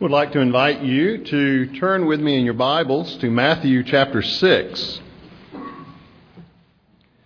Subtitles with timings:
[0.00, 4.22] Would like to invite you to turn with me in your Bibles to Matthew chapter
[4.22, 5.00] 6.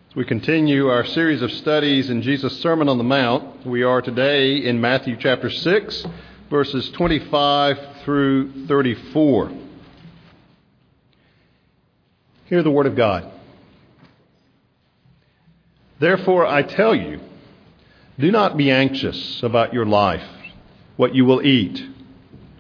[0.09, 4.01] As we continue our series of studies in Jesus' Sermon on the Mount, we are
[4.01, 6.07] today in Matthew chapter 6,
[6.49, 9.53] verses 25 through 34.
[12.47, 13.31] Hear the Word of God.
[16.01, 17.21] Therefore, I tell you,
[18.19, 20.27] do not be anxious about your life,
[20.97, 21.91] what you will eat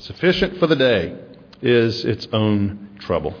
[0.00, 1.14] Sufficient for the day
[1.60, 3.34] is its own trouble.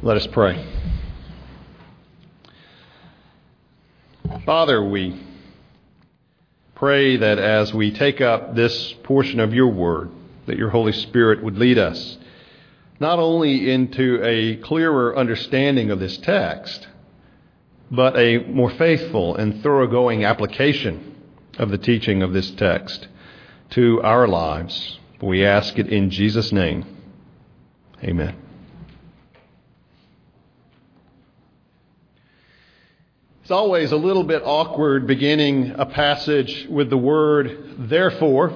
[0.00, 0.66] Let us pray.
[4.46, 5.20] Father, we
[6.74, 10.10] pray that as we take up this portion of your word,
[10.46, 12.16] that your Holy Spirit would lead us
[12.98, 16.88] not only into a clearer understanding of this text,
[17.90, 21.16] but a more faithful and thoroughgoing application
[21.58, 23.08] of the teaching of this text
[23.70, 24.98] to our lives.
[25.20, 26.84] We ask it in Jesus' name.
[28.02, 28.36] Amen.
[33.42, 38.54] It's always a little bit awkward beginning a passage with the word therefore,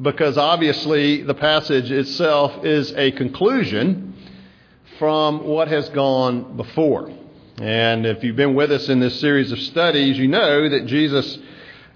[0.00, 4.14] because obviously the passage itself is a conclusion
[4.98, 7.10] from what has gone before.
[7.56, 11.38] And if you've been with us in this series of studies, you know that Jesus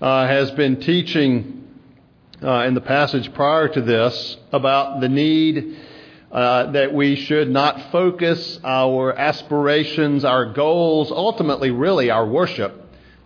[0.00, 1.61] uh, has been teaching
[2.42, 5.78] uh, in the passage prior to this about the need
[6.32, 12.78] uh, that we should not focus our aspirations, our goals, ultimately, really our worship,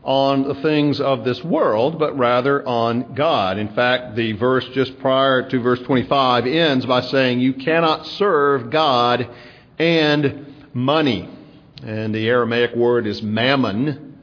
[0.03, 3.59] on the things of this world, but rather on God.
[3.59, 8.71] In fact, the verse just prior to verse 25 ends by saying, You cannot serve
[8.71, 9.29] God
[9.79, 11.29] and money.
[11.83, 14.16] And the Aramaic word is mammon,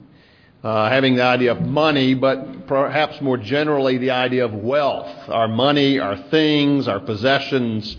[0.63, 5.13] uh, having the idea of money, but perhaps more generally the idea of wealth.
[5.27, 7.97] Our money, our things, our possessions,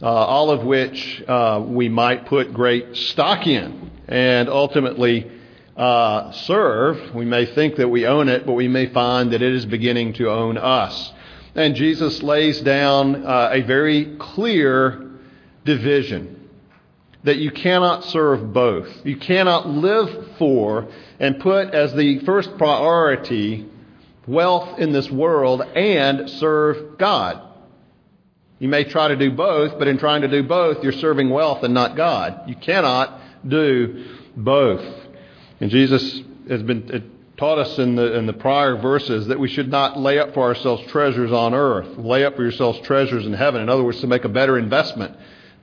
[0.00, 5.30] uh, all of which uh, we might put great stock in and ultimately
[5.76, 7.14] uh, serve.
[7.14, 10.12] We may think that we own it, but we may find that it is beginning
[10.14, 11.12] to own us.
[11.56, 15.10] And Jesus lays down uh, a very clear
[15.64, 16.50] division
[17.24, 18.88] that you cannot serve both.
[19.04, 23.66] You cannot live for and put as the first priority
[24.26, 27.42] wealth in this world and serve God.
[28.58, 31.62] You may try to do both, but in trying to do both, you're serving wealth
[31.62, 32.48] and not God.
[32.48, 34.84] You cannot do both.
[35.60, 36.98] And Jesus has been uh,
[37.36, 40.42] taught us in the, in the prior verses that we should not lay up for
[40.42, 41.98] ourselves treasures on earth.
[41.98, 43.60] Lay up for yourselves treasures in heaven.
[43.60, 45.16] In other words, to make a better investment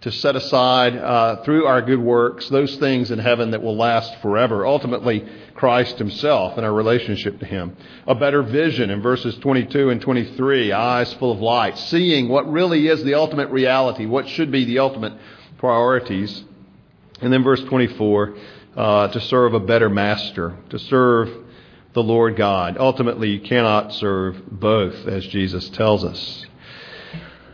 [0.04, 4.14] to set aside uh, through our good works those things in heaven that will last
[4.22, 4.66] forever.
[4.66, 7.78] Ultimately, Christ Himself and our relationship to Him.
[8.06, 12.88] A better vision in verses 22 and 23, eyes full of light, seeing what really
[12.90, 15.14] is the ultimate reality, what should be the ultimate
[15.58, 16.44] priorities.
[17.22, 18.36] And then verse 24,
[18.76, 21.30] uh, to serve a better master, to serve
[21.94, 22.76] the Lord God.
[22.78, 26.46] Ultimately, you cannot serve both, as Jesus tells us.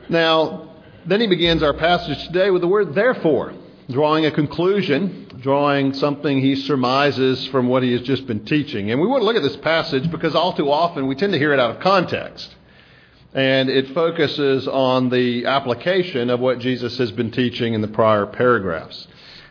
[0.08, 0.69] Now,
[1.06, 3.54] then he begins our passage today with the word therefore,
[3.90, 8.92] drawing a conclusion, drawing something he surmises from what he has just been teaching.
[8.92, 11.40] And we want to look at this passage because all too often we tend to
[11.40, 12.56] hear it out of context.
[13.34, 18.26] And it focuses on the application of what Jesus has been teaching in the prior
[18.26, 19.08] paragraphs.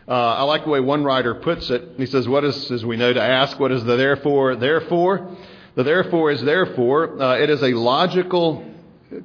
[0.07, 1.91] Uh, I like the way one writer puts it.
[1.97, 5.37] He says, What is, as we know, to ask, what is the therefore, therefore?
[5.75, 7.21] The therefore is therefore.
[7.21, 8.65] Uh, it is a logical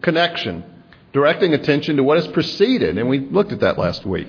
[0.02, 0.73] connection
[1.14, 4.26] directing attention to what has preceded, and we looked at that last week.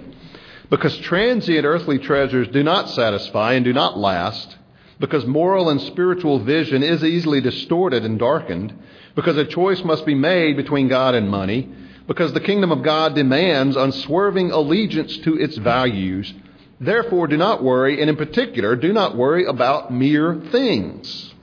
[0.70, 4.56] Because transient earthly treasures do not satisfy and do not last,
[5.00, 8.74] because moral and spiritual vision is easily distorted and darkened,
[9.16, 11.70] because a choice must be made between God and money,
[12.08, 16.32] because the kingdom of God demands unswerving allegiance to its values.
[16.80, 21.34] Therefore, do not worry, and in particular, do not worry about mere things.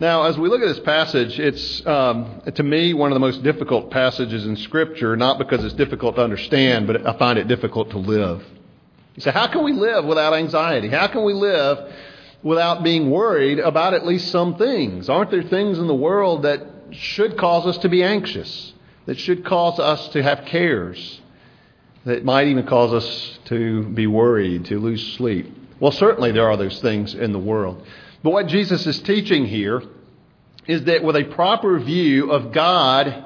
[0.00, 3.42] Now, as we look at this passage, it's, um, to me, one of the most
[3.42, 7.90] difficult passages in Scripture, not because it's difficult to understand, but I find it difficult
[7.90, 8.42] to live.
[9.14, 10.88] You say, how can we live without anxiety?
[10.88, 11.92] How can we live
[12.42, 15.10] without being worried about at least some things?
[15.10, 18.72] Aren't there things in the world that should cause us to be anxious,
[19.04, 21.20] that should cause us to have cares,
[22.06, 25.54] that might even cause us to be worried, to lose sleep?
[25.78, 27.86] Well, certainly there are those things in the world.
[28.22, 29.82] But what Jesus is teaching here
[30.66, 33.24] is that with a proper view of God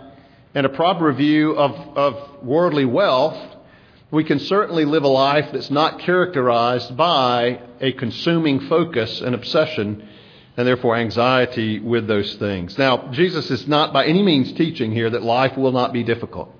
[0.54, 3.36] and a proper view of, of worldly wealth,
[4.10, 10.08] we can certainly live a life that's not characterized by a consuming focus and obsession
[10.56, 12.78] and therefore anxiety with those things.
[12.78, 16.54] Now, Jesus is not by any means teaching here that life will not be difficult.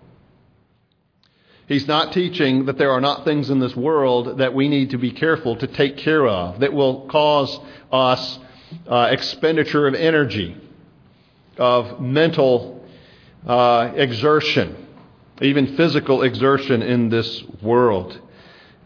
[1.66, 4.99] He's not teaching that there are not things in this world that we need to
[4.99, 7.58] be careful to take care of, that will cause
[7.90, 8.38] us
[8.87, 10.56] uh, expenditure of energy,
[11.56, 12.84] of mental
[13.46, 14.87] uh, exertion,
[15.40, 18.20] even physical exertion in this world.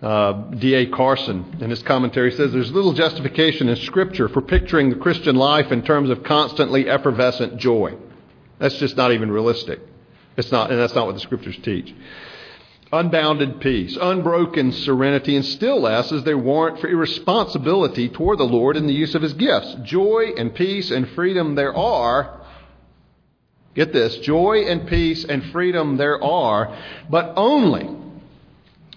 [0.00, 0.86] Uh, D.A.
[0.86, 5.72] Carson, in his commentary, says there's little justification in Scripture for picturing the Christian life
[5.72, 7.96] in terms of constantly effervescent joy.
[8.60, 9.80] That's just not even realistic.
[10.36, 11.92] It's not, and that's not what the Scriptures teach
[12.92, 18.76] unbounded peace, unbroken serenity, and still less is there warrant for irresponsibility toward the Lord
[18.76, 19.74] in the use of his gifts.
[19.84, 22.40] Joy and peace and freedom there are.
[23.74, 26.76] Get this joy and peace and freedom there are,
[27.08, 27.88] but only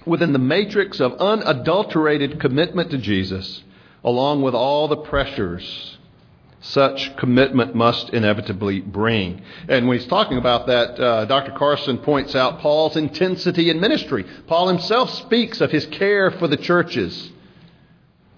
[0.06, 3.64] within the matrix of unadulterated commitment to Jesus,
[4.04, 5.98] along with all the pressures
[6.62, 9.42] such commitment must inevitably bring.
[9.68, 11.52] And when he's talking about that, uh, Dr.
[11.52, 14.25] Carson points out Paul's intensity in ministry.
[14.48, 17.31] Paul himself speaks of his care for the churches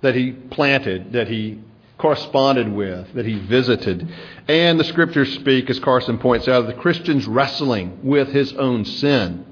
[0.01, 1.59] that he planted, that he
[1.97, 4.09] corresponded with, that he visited.
[4.47, 8.85] And the scriptures speak, as Carson points out, of the Christian's wrestling with his own
[8.85, 9.45] sin.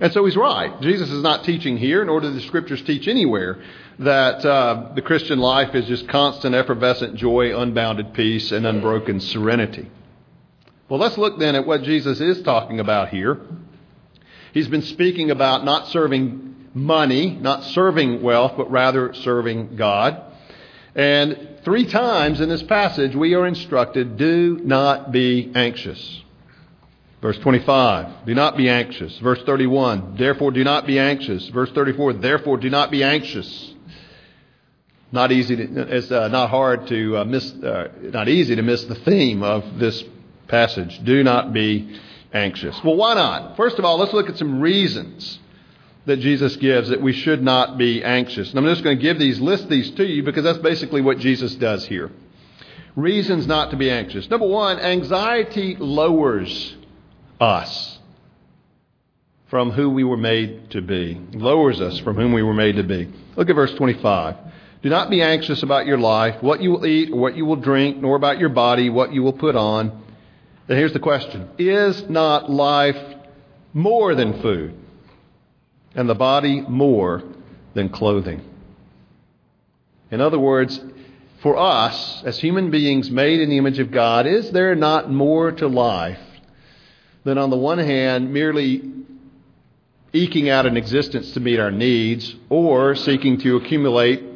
[0.00, 0.78] And so he's right.
[0.80, 3.62] Jesus is not teaching here, nor do the scriptures teach anywhere,
[3.98, 9.90] that uh, the Christian life is just constant, effervescent joy, unbounded peace, and unbroken serenity.
[10.88, 13.40] Well, let's look then at what Jesus is talking about here.
[14.52, 20.22] He's been speaking about not serving money, not serving wealth, but rather serving God.
[20.94, 26.22] And three times in this passage, we are instructed do not be anxious.
[27.20, 29.18] Verse 25, do not be anxious.
[29.18, 31.48] Verse 31, therefore do not be anxious.
[31.48, 33.74] Verse 34, therefore do not be anxious.
[35.12, 35.56] Not easy.
[35.56, 37.52] To, it's uh, not hard to uh, miss.
[37.52, 40.02] Uh, not easy to miss the theme of this
[40.48, 41.02] passage.
[41.04, 41.98] Do not be
[42.32, 42.82] anxious.
[42.82, 43.56] Well, why not?
[43.56, 45.38] First of all, let's look at some reasons
[46.06, 48.50] that Jesus gives that we should not be anxious.
[48.50, 51.18] And I'm just going to give these, list these to you because that's basically what
[51.18, 52.10] Jesus does here.
[52.94, 54.30] Reasons not to be anxious.
[54.30, 56.76] Number one, anxiety lowers
[57.40, 57.98] us
[59.48, 61.20] from who we were made to be.
[61.32, 63.12] Lowers us from whom we were made to be.
[63.36, 64.36] Look at verse 25.
[64.82, 67.56] Do not be anxious about your life, what you will eat or what you will
[67.56, 70.04] drink, nor about your body, what you will put on.
[70.66, 72.96] Then here's the question Is not life
[73.72, 74.74] more than food,
[75.94, 77.22] and the body more
[77.74, 78.42] than clothing?
[80.10, 80.80] In other words,
[81.42, 85.52] for us, as human beings made in the image of God, is there not more
[85.52, 86.20] to life
[87.24, 88.82] than, on the one hand, merely
[90.12, 94.35] eking out an existence to meet our needs or seeking to accumulate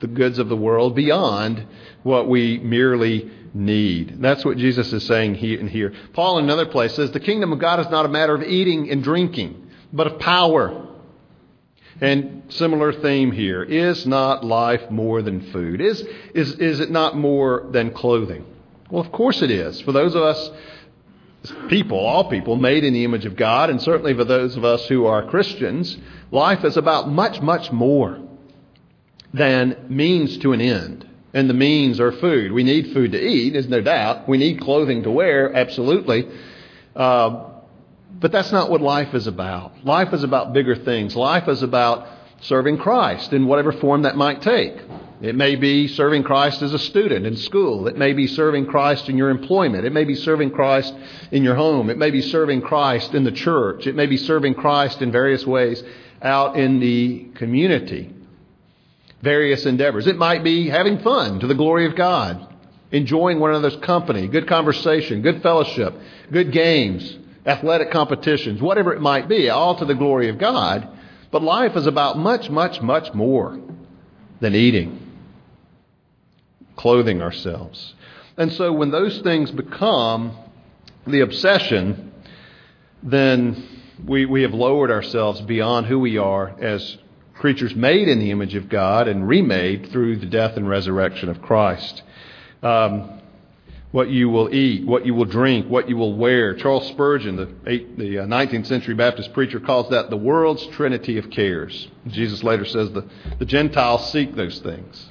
[0.00, 1.66] the goods of the world beyond
[2.02, 4.20] what we merely need.
[4.20, 5.92] That's what Jesus is saying here.
[6.12, 8.90] Paul, in another place, says the kingdom of God is not a matter of eating
[8.90, 10.86] and drinking, but of power.
[12.00, 13.62] And similar theme here.
[13.62, 15.82] Is not life more than food?
[15.82, 16.00] Is,
[16.34, 18.46] is, is it not more than clothing?
[18.90, 19.80] Well, of course it is.
[19.82, 20.50] For those of us,
[21.68, 24.86] people, all people, made in the image of God, and certainly for those of us
[24.86, 25.98] who are Christians,
[26.30, 28.18] life is about much, much more
[29.32, 31.06] than means to an end.
[31.32, 32.52] And the means are food.
[32.52, 34.28] We need food to eat, there's no doubt.
[34.28, 36.28] We need clothing to wear, absolutely.
[36.96, 37.46] Uh,
[38.18, 39.84] but that's not what life is about.
[39.84, 41.14] Life is about bigger things.
[41.14, 42.08] Life is about
[42.40, 44.74] serving Christ in whatever form that might take.
[45.22, 47.86] It may be serving Christ as a student in school.
[47.86, 49.84] It may be serving Christ in your employment.
[49.84, 50.94] It may be serving Christ
[51.30, 51.90] in your home.
[51.90, 53.86] It may be serving Christ in the church.
[53.86, 55.82] It may be serving Christ in various ways
[56.22, 58.14] out in the community
[59.22, 60.06] various endeavors.
[60.06, 62.54] It might be having fun to the glory of God,
[62.90, 65.94] enjoying one another's company, good conversation, good fellowship,
[66.32, 70.88] good games, athletic competitions, whatever it might be, all to the glory of God.
[71.30, 73.60] But life is about much, much, much more
[74.40, 75.12] than eating,
[76.76, 77.94] clothing ourselves.
[78.36, 80.36] And so when those things become
[81.06, 82.12] the obsession,
[83.02, 83.64] then
[84.04, 86.96] we, we have lowered ourselves beyond who we are as
[87.40, 91.40] creatures made in the image of God and remade through the death and resurrection of
[91.40, 92.02] Christ.
[92.62, 93.18] Um,
[93.92, 96.54] what you will eat, what you will drink, what you will wear.
[96.54, 101.16] Charles Spurgeon, the, eight, the 19th uh, century Baptist preacher, calls that the world's trinity
[101.16, 101.88] of cares.
[102.08, 105.08] Jesus later says the, the Gentiles seek those things.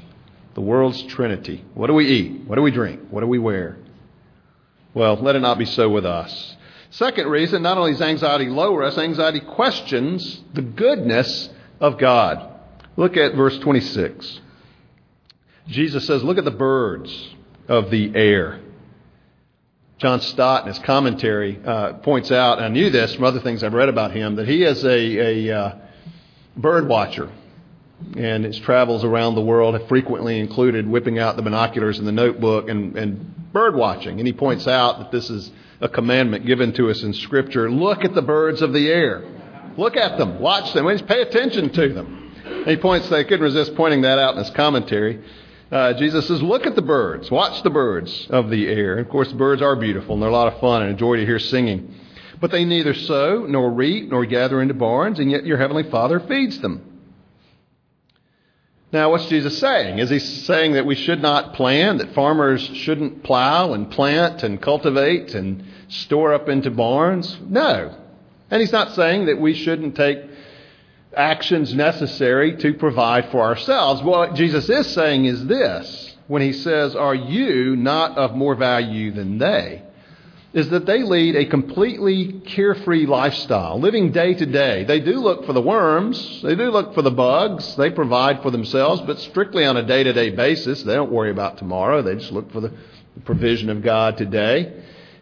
[0.54, 1.66] The world's trinity.
[1.74, 2.44] What do we eat?
[2.46, 3.02] What do we drink?
[3.10, 3.78] What do we wear?
[4.94, 6.56] Well, let it not be so with us.
[6.92, 12.56] Second reason, not only does anxiety lower us, anxiety questions the goodness of God.
[12.98, 14.42] Look at verse 26.
[15.68, 17.36] Jesus says, Look at the birds
[17.68, 18.60] of the air.
[20.00, 23.64] John Stott, in his commentary, uh, points out, and I knew this from other things
[23.64, 25.76] I've read about him, that he is a, a uh,
[26.56, 27.30] bird watcher.
[28.16, 32.14] And his travels around the world have frequently included whipping out the binoculars and the
[32.14, 34.20] notebook and, and bird watching.
[34.20, 37.70] And he points out that this is a commandment given to us in Scripture.
[37.70, 39.24] Look at the birds of the air.
[39.80, 42.34] Look at them, watch them, pay attention to them.
[42.46, 45.24] And he points, they couldn't resist pointing that out in his commentary.
[45.72, 48.98] Uh, Jesus says, Look at the birds, watch the birds of the air.
[48.98, 51.16] And of course, birds are beautiful and they're a lot of fun and a joy
[51.16, 51.96] to hear singing.
[52.42, 56.20] But they neither sow, nor reap, nor gather into barns, and yet your heavenly Father
[56.20, 57.00] feeds them.
[58.92, 60.00] Now, what's Jesus saying?
[60.00, 64.62] Is he saying that we should not plan, that farmers shouldn't plow and plant and
[64.62, 67.38] cultivate and store up into barns?
[67.48, 67.96] No.
[68.52, 70.20] And he's not saying that we shouldn't take
[71.16, 74.02] actions necessary to provide for ourselves.
[74.02, 79.12] What Jesus is saying is this when he says, Are you not of more value
[79.12, 79.84] than they?
[80.52, 84.84] Is that they lead a completely carefree lifestyle, living day to day.
[84.84, 88.50] They do look for the worms, they do look for the bugs, they provide for
[88.50, 90.82] themselves, but strictly on a day to day basis.
[90.82, 92.74] They don't worry about tomorrow, they just look for the
[93.26, 94.74] provision of God today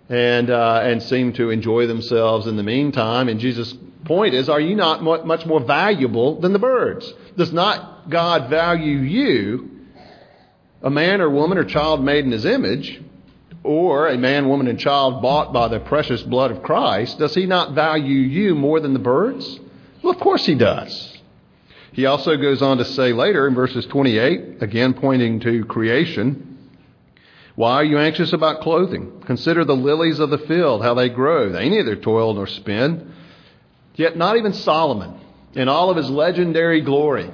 [0.10, 3.28] and, uh, and seem to enjoy themselves in the meantime.
[3.30, 3.74] And Jesus'
[4.06, 7.12] point is, are you not much more valuable than the birds?
[7.36, 9.72] Does not God value you,
[10.82, 13.02] a man or woman or child made in his image,
[13.64, 17.20] or a man, woman, and child bought by the precious blood of Christ?
[17.20, 19.60] Does he not value you more than the birds?
[20.02, 21.18] Well, of course he does.
[21.92, 26.57] He also goes on to say later in verses 28, again pointing to creation,
[27.58, 29.24] why are you anxious about clothing?
[29.26, 31.52] Consider the lilies of the field, how they grow.
[31.52, 33.12] They neither toil nor spin.
[33.96, 35.20] Yet not even Solomon,
[35.56, 37.32] in all of his legendary glory,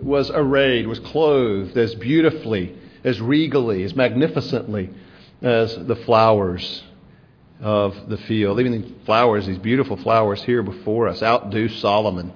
[0.00, 4.88] was arrayed, was clothed as beautifully, as regally, as magnificently
[5.42, 6.84] as the flowers
[7.60, 8.60] of the field.
[8.60, 12.32] Even the flowers, these beautiful flowers here before us, outdo Solomon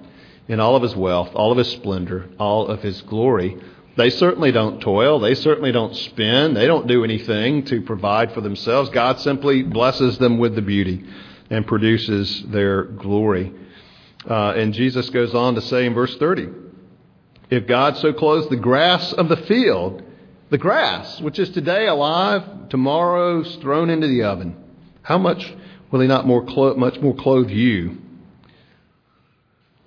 [0.49, 3.57] in all of his wealth, all of his splendor, all of his glory.
[3.97, 5.19] They certainly don't toil.
[5.19, 6.53] They certainly don't spin.
[6.53, 8.89] They don't do anything to provide for themselves.
[8.89, 11.03] God simply blesses them with the beauty
[11.49, 13.53] and produces their glory.
[14.27, 16.47] Uh, and Jesus goes on to say in verse 30
[17.49, 20.03] If God so clothes the grass of the field,
[20.49, 24.55] the grass, which is today alive, tomorrow's thrown into the oven,
[25.01, 25.53] how much
[25.91, 27.97] will He not more clo- much more clothe you?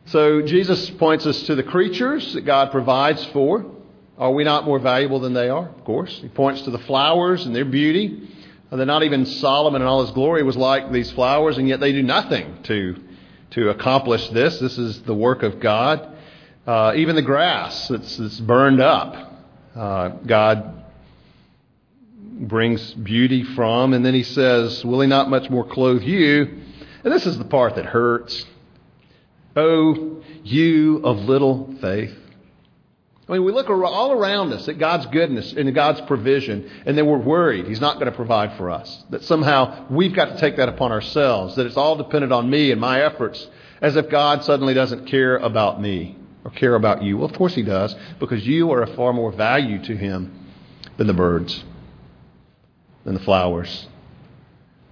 [0.07, 3.74] So Jesus points us to the creatures that God provides for.
[4.17, 5.69] Are we not more valuable than they are?
[5.69, 6.21] Of course.
[6.21, 8.29] He points to the flowers and their beauty.
[8.71, 11.93] They're not even Solomon in all his glory was like these flowers, and yet they
[11.93, 12.97] do nothing to,
[13.51, 14.59] to accomplish this.
[14.59, 16.09] This is the work of God.
[16.67, 19.43] Uh, even the grass that's, that's burned up,
[19.77, 20.85] uh, God
[22.21, 23.93] brings beauty from.
[23.95, 26.63] And then he says, Will he not much more clothe you?
[27.05, 28.45] And this is the part that hurts.
[29.55, 32.17] Oh, you of little faith.
[33.27, 37.07] I mean, we look all around us at God's goodness and God's provision, and then
[37.07, 39.05] we're worried He's not going to provide for us.
[39.11, 42.71] That somehow we've got to take that upon ourselves, that it's all dependent on me
[42.71, 43.49] and my efforts,
[43.81, 47.17] as if God suddenly doesn't care about me or care about you.
[47.17, 50.47] Well, of course He does, because you are of far more value to Him
[50.99, 51.65] than the birds,
[53.05, 53.89] than the flowers,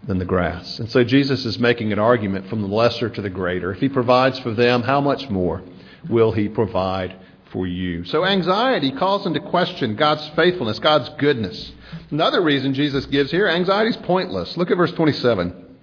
[0.05, 0.79] than the grass.
[0.79, 3.73] And so Jesus is making an argument from the lesser to the greater.
[3.73, 5.63] If He provides for them, how much more
[6.09, 7.15] will He provide
[7.53, 8.05] for you.
[8.05, 11.73] So anxiety calls into question God's faithfulness, God's goodness.
[12.11, 14.57] Another reason Jesus gives here, anxiety is pointless.
[14.57, 15.77] Look at verse 27.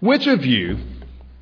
[0.00, 0.78] Which of you,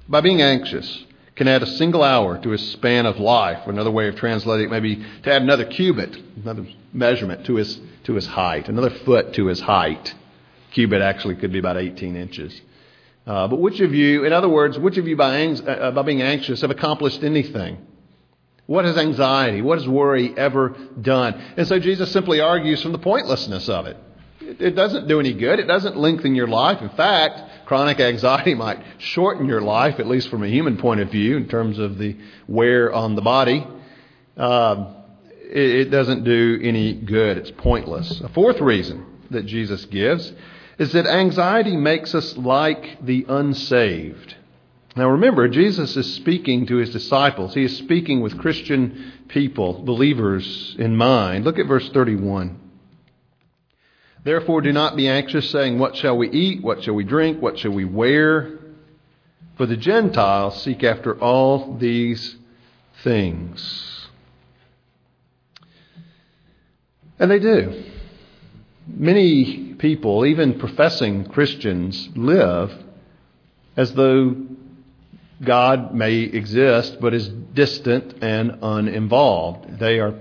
[0.08, 1.04] by being anxious,
[1.36, 3.66] can add a single hour to his span of life?
[3.66, 7.78] Or another way of translating it, maybe to add another cubit, another measurement to his,
[8.04, 10.14] to his height, another foot to his height.
[10.72, 12.60] Cubit actually could be about 18 inches.
[13.26, 16.22] Uh, but which of you, in other words, which of you by, uh, by being
[16.22, 17.78] anxious have accomplished anything?
[18.66, 21.34] What has anxiety, what has worry ever done?
[21.56, 23.96] And so Jesus simply argues from the pointlessness of it.
[24.40, 25.58] It doesn't do any good.
[25.58, 26.80] It doesn't lengthen your life.
[26.80, 31.10] In fact, chronic anxiety might shorten your life, at least from a human point of
[31.10, 32.16] view, in terms of the
[32.48, 33.66] wear on the body.
[34.36, 34.96] Um,
[35.30, 37.38] it doesn't do any good.
[37.38, 38.20] It's pointless.
[38.20, 40.32] A fourth reason that Jesus gives
[40.78, 44.34] is that anxiety makes us like the unsaved.
[44.96, 47.54] Now remember, Jesus is speaking to his disciples.
[47.54, 51.44] He is speaking with Christian people, believers in mind.
[51.44, 52.60] Look at verse 31.
[54.22, 56.62] Therefore, do not be anxious, saying, What shall we eat?
[56.62, 57.42] What shall we drink?
[57.42, 58.58] What shall we wear?
[59.56, 62.36] For the Gentiles seek after all these
[63.02, 64.08] things.
[67.18, 67.84] And they do.
[68.86, 72.72] Many people, even professing Christians, live
[73.76, 74.36] as though
[75.44, 79.78] God may exist, but is distant and uninvolved.
[79.78, 80.14] They are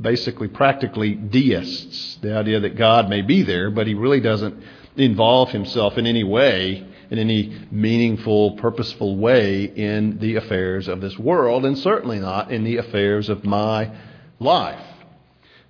[0.00, 2.18] basically practically deists.
[2.22, 4.62] The idea that God may be there, but he really doesn't
[4.96, 11.18] involve himself in any way, in any meaningful, purposeful way in the affairs of this
[11.18, 13.90] world, and certainly not in the affairs of my
[14.38, 14.84] life.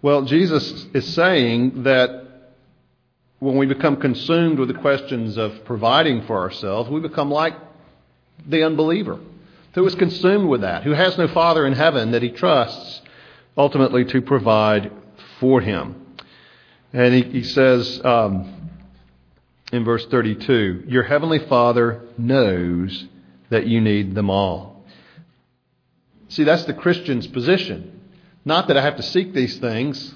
[0.02, 2.26] Well, Jesus is saying that
[3.40, 7.54] when we become consumed with the questions of providing for ourselves, we become like
[8.46, 9.18] the unbeliever,
[9.74, 13.03] who is consumed with that, who has no Father in heaven that he trusts
[13.57, 14.92] ultimately to provide
[15.40, 16.07] for him.
[16.92, 18.70] And he, he says um,
[19.72, 23.07] in verse 32 Your heavenly Father knows
[23.51, 24.85] that you need them all.
[26.29, 28.01] See, that's the Christian's position.
[28.44, 30.14] Not that I have to seek these things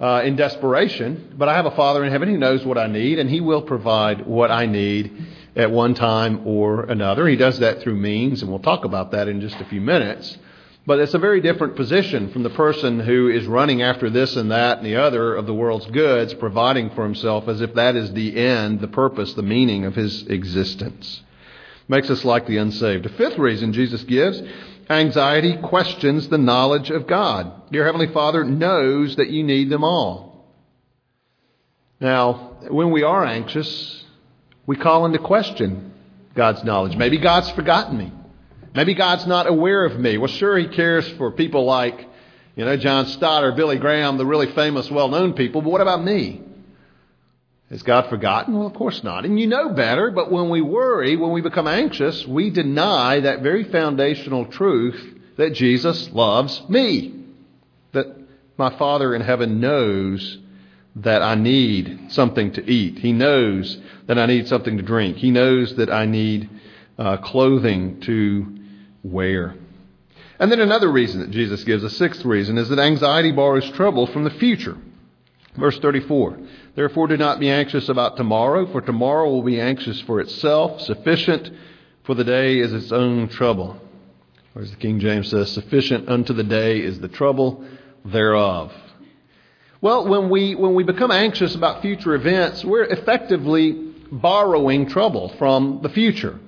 [0.00, 3.18] uh, in desperation, but I have a Father in heaven who knows what I need,
[3.18, 5.26] and He will provide what I need
[5.58, 7.26] at one time or another.
[7.26, 10.38] He does that through means, and we'll talk about that in just a few minutes.
[10.86, 14.52] But it's a very different position from the person who is running after this and
[14.52, 18.12] that and the other of the world's goods, providing for himself as if that is
[18.12, 21.22] the end, the purpose, the meaning of his existence.
[21.88, 23.04] Makes us like the unsaved.
[23.04, 24.40] A fifth reason Jesus gives
[24.88, 27.52] anxiety questions the knowledge of God.
[27.70, 30.46] Your Heavenly Father knows that you need them all.
[32.00, 34.04] Now, when we are anxious,
[34.68, 35.94] we call into question
[36.34, 36.94] God's knowledge.
[36.94, 38.12] Maybe God's forgotten me.
[38.74, 40.18] Maybe God's not aware of me.
[40.18, 42.06] Well, sure, He cares for people like,
[42.54, 45.80] you know, John Stott or Billy Graham, the really famous, well known people, but what
[45.80, 46.42] about me?
[47.70, 48.58] Has God forgotten?
[48.58, 49.24] Well, of course not.
[49.24, 53.40] And you know better, but when we worry, when we become anxious, we deny that
[53.40, 57.24] very foundational truth that Jesus loves me.
[57.92, 58.06] That
[58.58, 60.38] my Father in heaven knows
[60.96, 62.98] that I need something to eat.
[62.98, 65.16] He knows that I need something to drink.
[65.16, 66.48] He knows that I need
[66.98, 68.58] uh, clothing to
[69.02, 69.54] wear.
[70.38, 74.06] And then another reason that Jesus gives, a sixth reason, is that anxiety borrows trouble
[74.06, 74.76] from the future.
[75.56, 76.38] Verse 34
[76.76, 80.80] Therefore, do not be anxious about tomorrow, for tomorrow will be anxious for itself.
[80.82, 81.50] Sufficient
[82.04, 83.80] for the day is its own trouble.
[84.54, 87.64] Or as the King James says, sufficient unto the day is the trouble
[88.04, 88.72] thereof.
[89.80, 93.70] Well, when we, when we become anxious about future events, we're effectively
[94.10, 96.40] borrowing trouble from the future.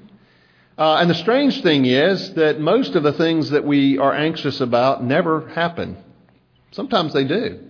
[0.76, 4.60] Uh, and the strange thing is that most of the things that we are anxious
[4.60, 5.96] about never happen.
[6.72, 7.60] Sometimes they do.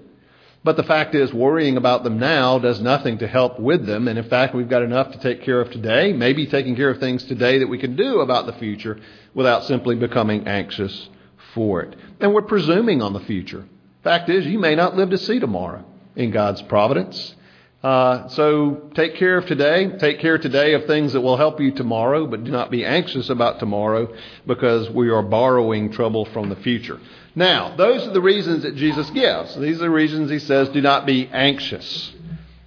[0.64, 4.08] But the fact is, worrying about them now does nothing to help with them.
[4.08, 7.00] And in fact, we've got enough to take care of today, maybe taking care of
[7.00, 8.98] things today that we can do about the future
[9.34, 11.10] without simply becoming anxious
[11.54, 11.96] for it.
[12.18, 13.66] And we're presuming on the future.
[14.02, 15.84] Fact is, you may not live to see tomorrow
[16.16, 17.34] in God's providence.
[17.82, 19.96] Uh, so take care of today.
[19.98, 23.30] Take care today of things that will help you tomorrow, but do not be anxious
[23.30, 24.14] about tomorrow
[24.46, 27.00] because we are borrowing trouble from the future.
[27.34, 29.56] Now, those are the reasons that Jesus gives.
[29.56, 32.12] These are the reasons he says, do not be anxious.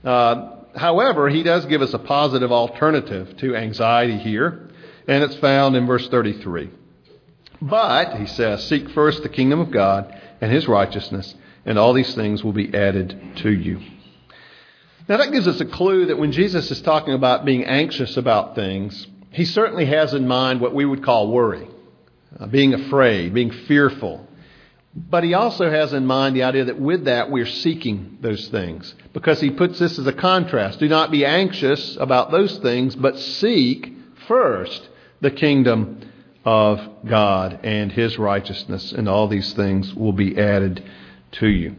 [0.04, 4.70] Uh, however, he does give us a positive alternative to anxiety here,
[5.08, 6.72] and it's found in verse 33.
[7.62, 11.34] But, he says, seek first the kingdom of God and his righteousness,
[11.66, 13.80] and all these things will be added to you.
[15.08, 18.54] Now, that gives us a clue that when Jesus is talking about being anxious about
[18.54, 21.66] things, he certainly has in mind what we would call worry,
[22.38, 24.28] uh, being afraid, being fearful.
[24.94, 28.94] But he also has in mind the idea that with that we're seeking those things
[29.14, 30.78] because he puts this as a contrast.
[30.78, 33.94] Do not be anxious about those things, but seek
[34.28, 34.90] first
[35.22, 36.02] the kingdom
[36.46, 40.84] of God and his righteousness, and all these things will be added
[41.34, 41.76] to you.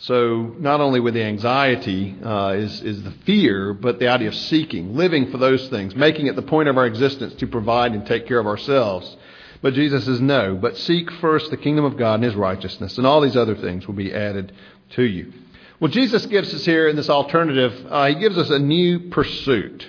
[0.00, 4.34] So, not only with the anxiety uh, is, is the fear, but the idea of
[4.36, 8.06] seeking, living for those things, making it the point of our existence to provide and
[8.06, 9.16] take care of ourselves.
[9.60, 13.04] But Jesus says, no, but seek first the kingdom of God and his righteousness, and
[13.08, 14.52] all these other things will be added
[14.90, 15.32] to you.
[15.80, 19.84] Well, Jesus gives us here in this alternative, uh, he gives us a new pursuit.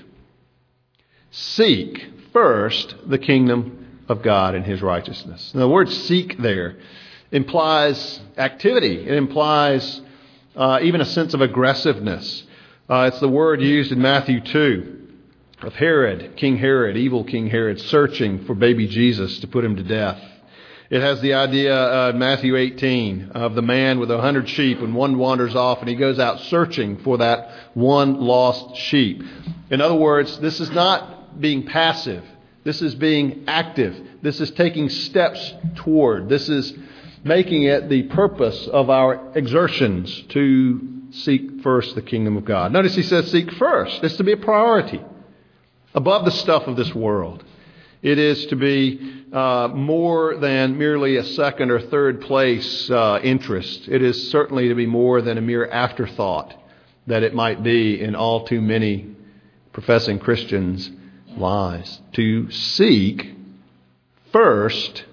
[1.30, 5.52] Seek first the kingdom of God and his righteousness.
[5.54, 6.78] The word seek there
[7.32, 10.02] implies activity, it implies
[10.56, 12.44] uh, even a sense of aggressiveness.
[12.90, 15.08] Uh, it's the word used in Matthew 2
[15.62, 19.84] of Herod, King Herod, evil King Herod, searching for baby Jesus to put him to
[19.84, 20.20] death.
[20.90, 24.96] It has the idea uh, Matthew 18 of the man with a hundred sheep and
[24.96, 29.22] one wanders off and he goes out searching for that one lost sheep.
[29.70, 32.24] In other words, this is not being passive.
[32.64, 33.96] This is being active.
[34.22, 36.30] This is taking steps toward.
[36.30, 36.74] This is
[37.24, 42.72] making it the purpose of our exertions to seek first the kingdom of God.
[42.72, 44.04] Notice he says seek first.
[44.04, 45.02] It's to be a priority
[45.94, 47.44] above the stuff of this world.
[48.02, 53.90] It is to be uh, more than merely a second or third place uh, interest.
[53.90, 56.56] It is certainly to be more than a mere afterthought
[57.08, 59.16] that it might be in all too many
[59.74, 60.90] professing Christians'
[61.40, 62.02] lives.
[62.14, 63.34] To seek
[64.32, 65.06] first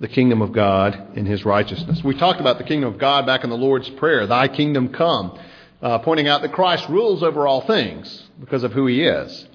[0.00, 2.02] the kingdom of God and his righteousness.
[2.02, 5.38] We talked about the kingdom of God back in the Lord's Prayer, Thy kingdom come,
[5.80, 9.46] uh, pointing out that Christ rules over all things because of who he is.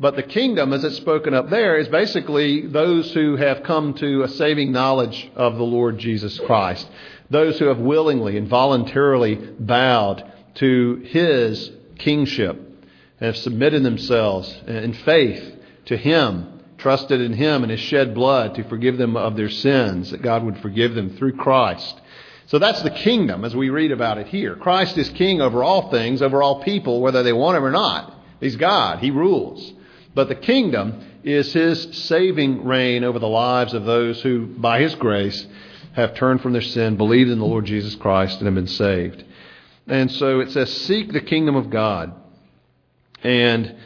[0.00, 4.22] But the kingdom, as it's spoken up there, is basically those who have come to
[4.22, 6.88] a saving knowledge of the Lord Jesus Christ.
[7.30, 12.67] Those who have willingly and voluntarily bowed to his kingship
[13.20, 18.54] have submitted themselves uh, in faith to him trusted in Him and His shed blood
[18.54, 22.00] to forgive them of their sins, that God would forgive them through Christ.
[22.46, 24.56] So that's the kingdom as we read about it here.
[24.56, 28.14] Christ is king over all things, over all people, whether they want Him or not.
[28.40, 29.72] He's God, He rules.
[30.14, 34.94] But the kingdom is His saving reign over the lives of those who, by His
[34.94, 35.46] grace,
[35.92, 39.24] have turned from their sin, believed in the Lord Jesus Christ, and have been saved.
[39.86, 42.14] And so it says, Seek the kingdom of God.
[43.22, 43.76] And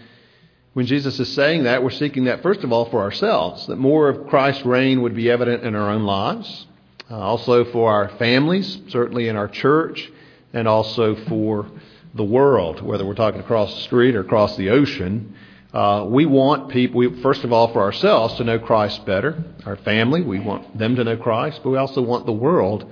[0.75, 4.09] when Jesus is saying that, we're seeking that, first of all, for ourselves, that more
[4.09, 6.67] of Christ's reign would be evident in our own lives,
[7.11, 10.11] uh, also for our families, certainly in our church,
[10.53, 11.67] and also for
[12.15, 15.35] the world, whether we're talking across the street or across the ocean.
[15.73, 19.43] Uh, we want people, we, first of all, for ourselves to know Christ better.
[19.65, 22.91] Our family, we want them to know Christ, but we also want the world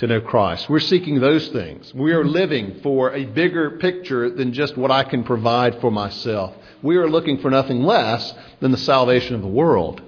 [0.00, 0.68] to know Christ.
[0.68, 1.94] We're seeking those things.
[1.94, 6.54] We are living for a bigger picture than just what I can provide for myself
[6.82, 10.02] we are looking for nothing less than the salvation of the world.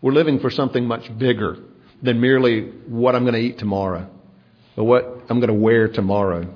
[0.00, 1.58] We're living for something much bigger
[2.02, 4.08] than merely what I'm going to eat tomorrow,
[4.76, 6.48] or what I'm going to wear tomorrow,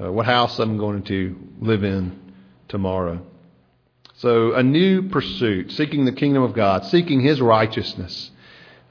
[0.00, 2.34] uh, what house I'm going to live in
[2.68, 3.20] tomorrow.
[4.18, 8.30] So, a new pursuit, seeking the kingdom of God, seeking His righteousness,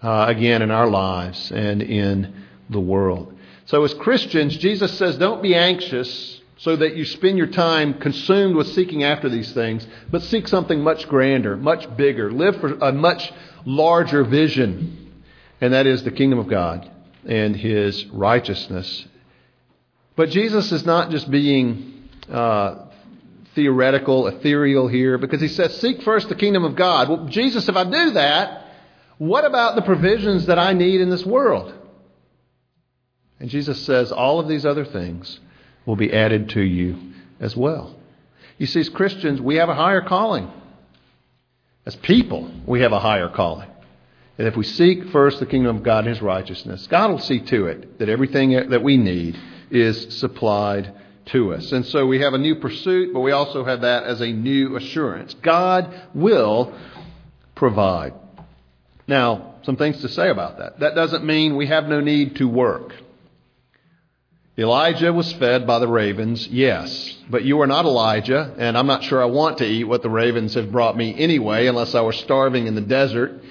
[0.04, 3.36] uh, again, in our lives and in the world.
[3.66, 8.56] So, as Christians, Jesus says, don't be anxious so that you spend your time consumed
[8.56, 12.32] with seeking after these things, but seek something much grander, much bigger.
[12.32, 13.32] Live for a much
[13.66, 15.22] larger vision,
[15.62, 16.90] and that is the kingdom of God
[17.26, 19.06] and his righteousness.
[20.16, 22.86] But Jesus is not just being uh,
[23.56, 27.10] theoretical, ethereal here, because he says, Seek first the kingdom of God.
[27.10, 28.63] Well, Jesus, if I do that,
[29.18, 31.74] what about the provisions that I need in this world?
[33.40, 35.40] And Jesus says all of these other things
[35.86, 36.98] will be added to you
[37.40, 37.96] as well.
[38.58, 40.50] You see, as Christians, we have a higher calling.
[41.86, 43.70] As people, we have a higher calling.
[44.38, 47.40] And if we seek first the kingdom of God and his righteousness, God will see
[47.42, 49.38] to it that everything that we need
[49.70, 50.94] is supplied
[51.26, 51.72] to us.
[51.72, 54.76] And so we have a new pursuit, but we also have that as a new
[54.76, 55.34] assurance.
[55.36, 56.74] God will
[57.56, 58.14] provide.
[59.08, 60.80] Now, some things to say about that.
[60.80, 62.94] That doesn't mean we have no need to work.
[64.58, 69.04] Elijah was fed by the ravens, yes, but you are not Elijah, and I'm not
[69.04, 72.14] sure I want to eat what the ravens have brought me anyway, unless I were
[72.14, 73.42] starving in the desert.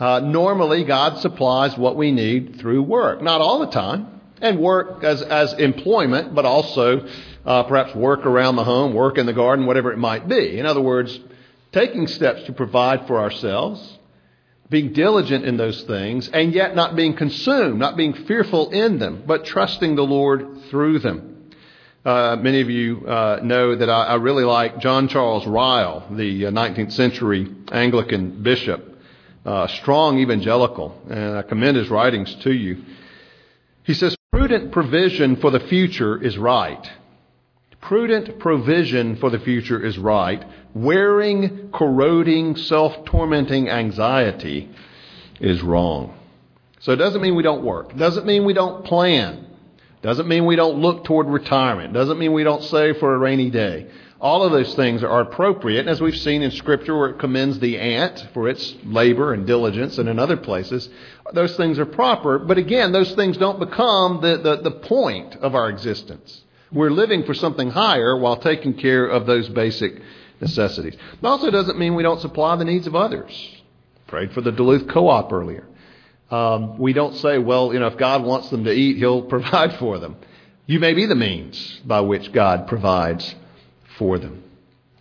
[0.00, 3.20] Uh, normally, God supplies what we need through work.
[3.20, 7.06] Not all the time, and work as, as employment, but also
[7.44, 10.58] uh, perhaps work around the home, work in the garden, whatever it might be.
[10.58, 11.18] In other words,
[11.72, 13.97] taking steps to provide for ourselves
[14.70, 19.22] being diligent in those things, and yet not being consumed, not being fearful in them,
[19.26, 21.50] but trusting the Lord through them.
[22.04, 26.44] Uh, many of you uh, know that I, I, really like John Charles Ryle, the
[26.44, 28.98] 19th uh, century Anglican bishop,
[29.44, 32.82] uh, strong evangelical, and I commend his writings to you.
[33.82, 36.88] He says, Prudent provision for the future is right.
[37.80, 44.68] Prudent provision for the future is right, wearing, corroding, self tormenting anxiety
[45.40, 46.14] is wrong.
[46.80, 47.90] So it doesn't mean we don't work.
[47.90, 49.46] It doesn't mean we don't plan.
[50.02, 51.90] It doesn't mean we don't look toward retirement.
[51.90, 53.88] It doesn't mean we don't save for a rainy day.
[54.20, 57.60] All of those things are appropriate, and as we've seen in Scripture where it commends
[57.60, 60.88] the ant for its labor and diligence, and in other places,
[61.32, 62.38] those things are proper.
[62.40, 66.42] But again, those things don't become the, the, the point of our existence.
[66.72, 70.02] We're living for something higher while taking care of those basic
[70.40, 70.94] necessities.
[70.94, 73.32] It also doesn't mean we don't supply the needs of others.
[74.06, 75.66] Prayed for the Duluth Co-op earlier.
[76.30, 79.76] Um, we don't say, well, you know, if God wants them to eat, He'll provide
[79.78, 80.16] for them.
[80.66, 83.34] You may be the means by which God provides
[83.96, 84.44] for them.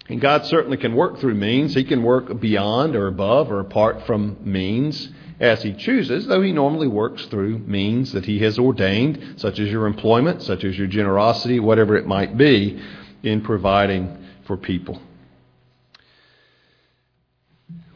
[0.10, 1.74] And God certainly can work through means.
[1.74, 6.54] He can work beyond or above or apart from means as He chooses, though He
[6.54, 10.88] normally works through means that He has ordained, such as your employment, such as your
[10.88, 12.82] generosity, whatever it might be,
[13.24, 15.02] in providing for people.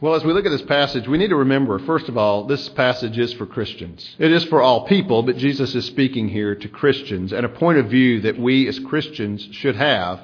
[0.02, 2.68] Well, as we look at this passage, we need to remember, first of all, this
[2.70, 4.16] passage is for Christians.
[4.18, 7.78] It is for all people, but Jesus is speaking here to Christians and a point
[7.78, 10.18] of view that we as Christians should have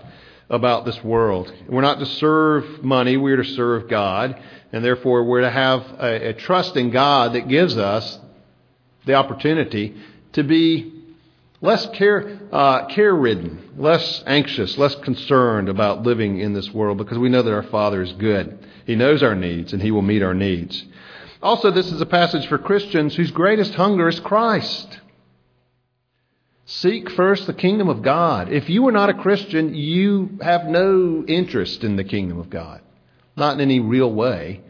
[0.50, 1.52] about this world.
[1.68, 6.30] We're not to serve money, we're to serve God, and therefore we're to have a,
[6.30, 8.18] a trust in God that gives us
[9.06, 9.94] the opportunity
[10.32, 10.97] to be
[11.61, 17.18] less care, uh, care ridden, less anxious, less concerned about living in this world because
[17.18, 18.59] we know that our Father is good.
[18.87, 20.85] He knows our needs and He will meet our needs.
[21.42, 25.01] Also, this is a passage for Christians whose greatest hunger is Christ.
[26.66, 28.53] Seek first the kingdom of God.
[28.53, 32.83] If you are not a Christian, you have no interest in the kingdom of God,
[33.37, 34.61] not in any real way.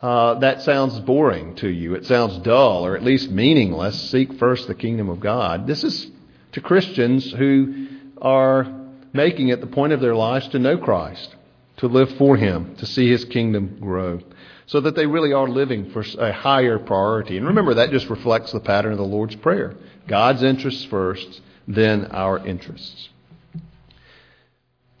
[0.00, 1.94] Uh, that sounds boring to you.
[1.94, 4.10] It sounds dull or at least meaningless.
[4.10, 5.66] Seek first the kingdom of God.
[5.66, 6.08] This is
[6.58, 7.86] to Christians who
[8.20, 8.66] are
[9.12, 11.36] making it the point of their lives to know Christ
[11.76, 14.20] to live for Him, to see His kingdom grow,
[14.66, 17.36] so that they really are living for a higher priority.
[17.36, 19.76] And remember, that just reflects the pattern of the Lord's Prayer
[20.08, 23.08] God's interests first, then our interests.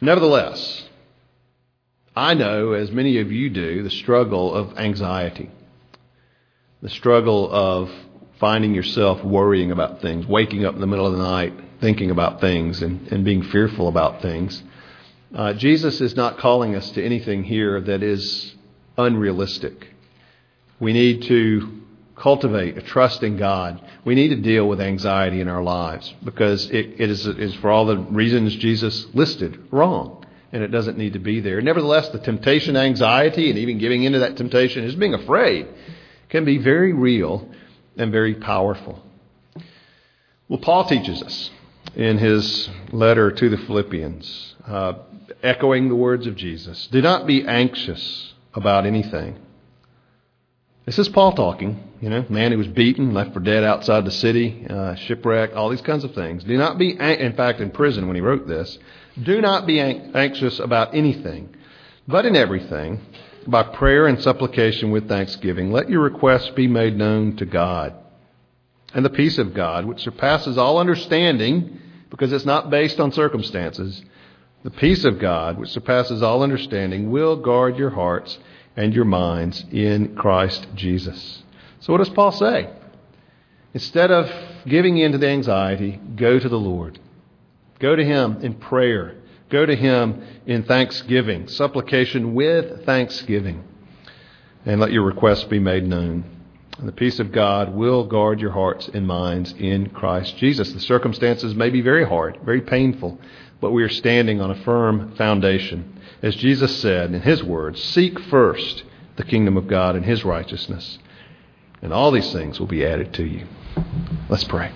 [0.00, 0.84] Nevertheless,
[2.14, 5.50] I know, as many of you do, the struggle of anxiety,
[6.82, 7.90] the struggle of
[8.38, 12.40] finding yourself worrying about things, waking up in the middle of the night thinking about
[12.40, 14.62] things and, and being fearful about things.
[15.34, 18.54] Uh, Jesus is not calling us to anything here that is
[18.96, 19.88] unrealistic.
[20.80, 21.82] We need to
[22.16, 23.80] cultivate a trust in God.
[24.04, 27.70] We need to deal with anxiety in our lives because it, it is, is, for
[27.70, 30.24] all the reasons Jesus listed, wrong.
[30.50, 31.60] And it doesn't need to be there.
[31.60, 35.68] Nevertheless, the temptation, anxiety, and even giving into that temptation is being afraid
[36.30, 37.48] can be very real
[37.98, 39.02] and very powerful.
[40.48, 41.50] Well, Paul teaches us
[41.94, 44.94] in his letter to the Philippians uh,
[45.42, 46.86] echoing the words of Jesus.
[46.90, 49.38] Do not be anxious about anything.
[50.86, 54.10] This is Paul talking, you know, man who was beaten, left for dead outside the
[54.10, 56.44] city, uh, shipwrecked, all these kinds of things.
[56.44, 58.78] Do not be, an- in fact, in prison when he wrote this,
[59.22, 61.54] do not be an- anxious about anything,
[62.06, 63.02] but in everything,
[63.48, 67.94] by prayer and supplication with thanksgiving, let your requests be made known to God.
[68.94, 71.80] And the peace of God, which surpasses all understanding,
[72.10, 74.02] because it's not based on circumstances,
[74.64, 78.38] the peace of God, which surpasses all understanding, will guard your hearts
[78.76, 81.42] and your minds in Christ Jesus.
[81.80, 82.70] So, what does Paul say?
[83.74, 84.30] Instead of
[84.66, 86.98] giving in to the anxiety, go to the Lord.
[87.78, 89.14] Go to Him in prayer.
[89.48, 93.64] Go to Him in thanksgiving, supplication with thanksgiving.
[94.66, 96.24] And let your requests be made known.
[96.78, 100.72] And the peace of God will guard your hearts and minds in Christ Jesus.
[100.72, 103.18] The circumstances may be very hard, very painful,
[103.60, 106.00] but we are standing on a firm foundation.
[106.22, 108.84] As Jesus said in His words, seek first
[109.16, 110.98] the kingdom of God and His righteousness,
[111.82, 113.46] and all these things will be added to you.
[114.28, 114.72] Let's pray.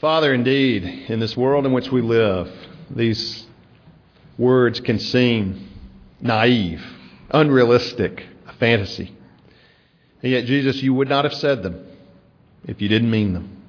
[0.00, 2.52] Father, indeed, in this world in which we live,
[2.90, 3.46] these
[4.36, 5.70] words can seem
[6.20, 6.84] naive,
[7.30, 9.16] unrealistic, a fantasy.
[10.22, 11.82] And yet, Jesus, you would not have said them
[12.66, 13.62] if you didn't mean them.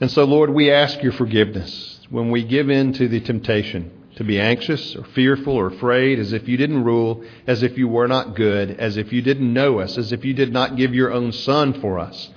[0.00, 4.22] And so, Lord, we ask your forgiveness when we give in to the temptation to
[4.22, 8.06] be anxious or fearful or afraid, as if you didn't rule, as if you were
[8.06, 11.10] not good, as if you didn't know us, as if you did not give your
[11.12, 12.30] own Son for us,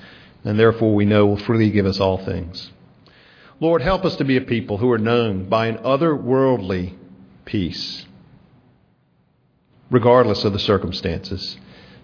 [0.44, 2.72] and therefore we know will freely give us all things.
[3.60, 6.96] Lord, help us to be a people who are known by an otherworldly
[7.46, 8.06] peace,
[9.90, 11.58] regardless of the circumstances.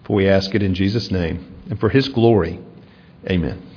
[0.04, 2.58] For we ask it in Jesus' name and for his glory.
[3.28, 3.71] Amen.